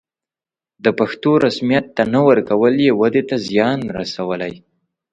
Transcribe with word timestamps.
د 0.83 0.85
پښتو 0.99 1.31
رسميت 1.45 1.85
ته 1.95 2.03
نه 2.13 2.19
ورکول 2.27 2.73
یې 2.85 2.91
ودې 2.99 3.23
ته 3.29 3.35
زیان 3.47 3.79
رسولی. 3.99 4.53